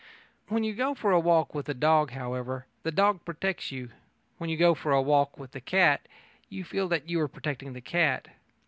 When 0.47 0.63
you 0.63 0.73
go 0.73 0.95
for 0.95 1.11
a 1.11 1.19
walk 1.19 1.53
with 1.53 1.69
a 1.69 1.75
dog, 1.75 2.09
however, 2.09 2.65
the 2.81 2.89
dog 2.91 3.23
protects 3.23 3.71
you: 3.71 3.91
when 4.39 4.49
you 4.49 4.57
go 4.57 4.73
for 4.73 4.91
a 4.93 4.99
walk 4.99 5.37
with 5.37 5.55
a 5.55 5.61
cat, 5.61 6.07
you 6.49 6.63
feel 6.63 6.87
that 6.87 7.07
you 7.07 7.19
are 7.21 7.27
protecting 7.27 7.73
the 7.73 7.81
cat. 7.81 8.27